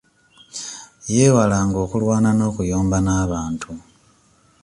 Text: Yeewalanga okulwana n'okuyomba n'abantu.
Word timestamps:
Yeewalanga 1.13 1.77
okulwana 1.85 2.29
n'okuyomba 2.37 2.97
n'abantu. 3.01 3.71